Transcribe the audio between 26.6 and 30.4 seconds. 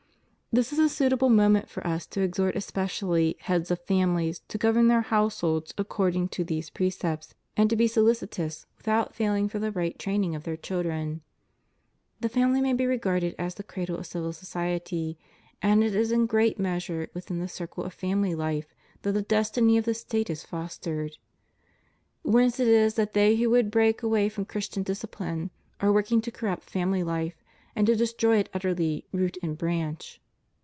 family life, and to destroy it utterly, root and branch.